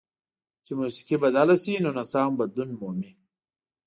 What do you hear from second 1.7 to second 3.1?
نو نڅا هم بدلون مومي.